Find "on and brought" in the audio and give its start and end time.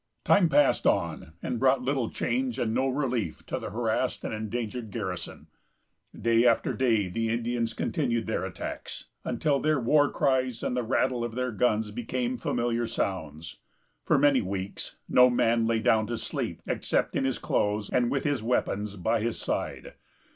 0.87-1.83